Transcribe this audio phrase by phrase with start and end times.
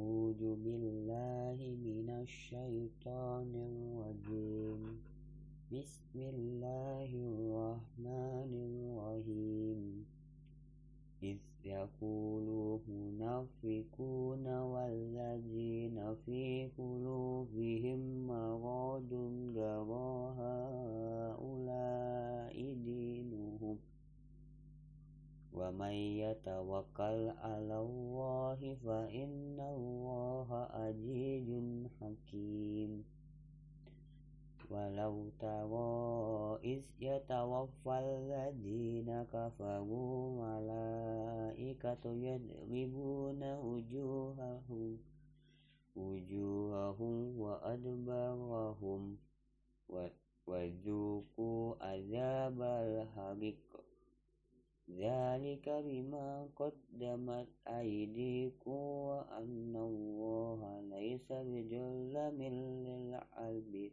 [0.00, 4.80] أعوذ بالله من الشيطان الرجيم.
[5.72, 10.06] بسم الله الرحمن الرحيم.
[11.22, 14.46] إذ يقول المنافقون
[25.80, 31.48] ومن يتوكل على الله فإن الله عزيز
[32.00, 33.04] حكيم.
[34.70, 44.98] ولو ترى إذ يتوفى الذين كفروا ملائكة يضربون وجوههم
[45.96, 47.39] وجوههم
[55.00, 58.70] ذلك بما قدمت أيديكم
[59.08, 60.60] وأن الله
[60.92, 62.38] ليس بظلم
[62.86, 63.92] للعبيد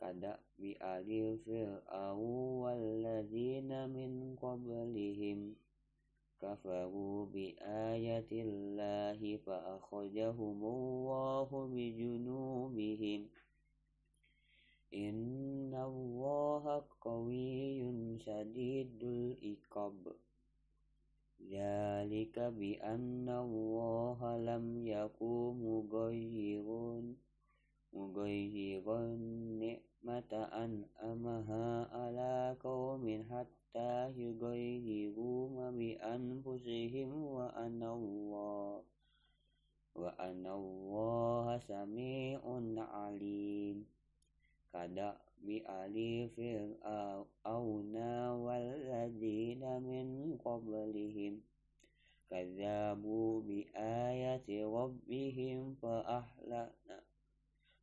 [0.00, 5.54] كدأب آل فرعون والذين من قبلهم
[6.42, 13.20] كفروا بآية الله فأخرجهم الله بجنوبهم
[14.94, 17.82] إن الله قوي
[18.24, 20.14] شديد العقاب.
[21.50, 26.66] ذلك بأن الله لم يكن مغير
[27.92, 28.86] مغير
[29.62, 38.82] نعمة أنعمها على قوم حتى يغيروا ما بأنفسهم وأن الله
[39.94, 42.40] وأن الله سميع
[42.78, 43.86] عليم.
[44.72, 47.96] كدأب آل فرعون
[48.44, 51.40] والذين من قبلهم
[52.30, 56.98] كذبوا بآيات ربهم فأهلكنا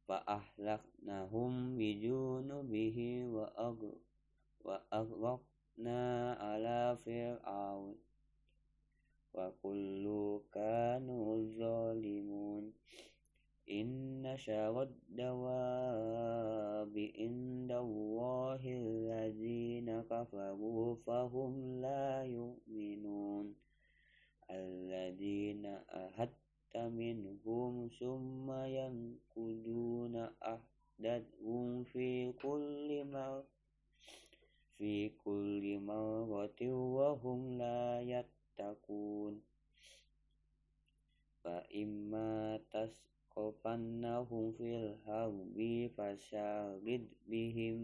[0.07, 2.97] فأهلكناهم بجنوبه
[4.65, 7.95] وأغرقنا على فرعون
[9.33, 10.05] وكل
[10.53, 11.25] كانوا
[11.57, 12.73] ظالمون
[13.69, 16.58] إن شر الدواب
[16.97, 23.55] عند الله الذين كفروا فهم لا يؤمنون
[24.49, 33.43] الذين أهدوا منهم ثم ينقضون عهدهم في كل مرة
[34.77, 39.41] في كل مرة وهم لا يتقون
[41.43, 42.59] فإما
[43.39, 45.57] تسقفنهم في الحرب
[45.97, 47.77] فشارد بهم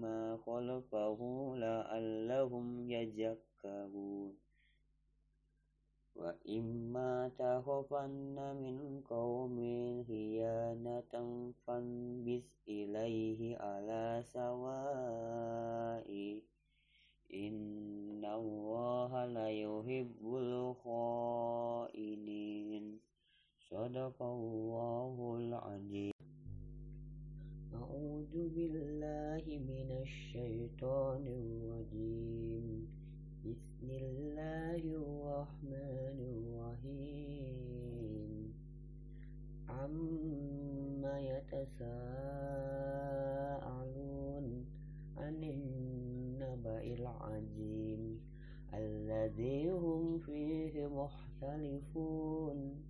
[0.00, 1.18] ما خلفه
[1.56, 4.36] لعلهم يذكرون
[6.16, 9.56] وإما تخافن من قوم
[10.06, 11.12] خيانة
[11.66, 16.10] فانبذ إليه على سواء
[17.34, 21.49] إن الله لا يحب الخائنين
[23.90, 26.14] صدق الله العظيم.
[27.74, 32.86] أعوذ بالله من الشيطان الرجيم.
[33.42, 38.30] بسم الله الرحمن الرحيم.
[39.68, 41.86] عما يتساءلون
[45.18, 48.20] عن النبأ العظيم
[48.74, 52.89] الذي هم فيه مختلفون.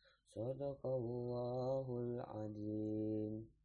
[0.35, 3.60] صدق الله العظيم.